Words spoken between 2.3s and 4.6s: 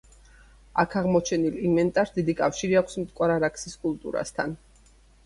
კავშირი აქვს მტკვარ-არაქსის კულტურასთან.